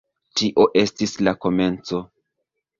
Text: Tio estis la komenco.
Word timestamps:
Tio 0.39 0.65
estis 0.85 1.15
la 1.27 1.35
komenco. 1.45 2.05